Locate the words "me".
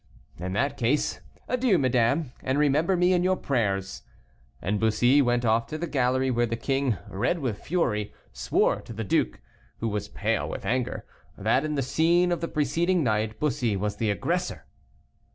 2.97-3.13